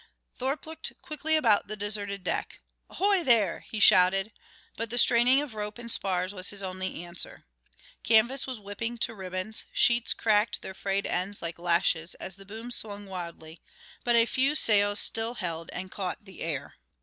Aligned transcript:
Thorpe 0.35 0.65
looked 0.65 0.93
quickly 1.03 1.35
about 1.35 1.67
the 1.67 1.75
deserted 1.77 2.23
deck. 2.23 2.59
"Ahoy, 2.89 3.23
there!" 3.23 3.59
he 3.69 3.79
shouted, 3.79 4.31
but 4.75 4.89
the 4.89 4.97
straining 4.97 5.41
of 5.41 5.53
rope 5.53 5.77
and 5.77 5.91
spars 5.91 6.33
was 6.33 6.49
his 6.49 6.63
only 6.63 7.03
answer. 7.03 7.43
Canvas 8.01 8.47
was 8.47 8.59
whipping 8.59 8.97
to 8.97 9.13
ribbons, 9.13 9.63
sheets 9.71 10.15
cracked 10.15 10.63
their 10.63 10.73
frayed 10.73 11.05
ends 11.05 11.43
like 11.43 11.59
lashes 11.59 12.15
as 12.15 12.35
the 12.35 12.47
booms 12.47 12.75
swung 12.77 13.05
wildly, 13.05 13.61
but 14.03 14.15
a 14.15 14.25
few 14.25 14.55
sails 14.55 14.99
still 14.99 15.35
held 15.35 15.69
and 15.69 15.91
caught 15.91 16.25
the 16.25 16.41
air. 16.41 16.77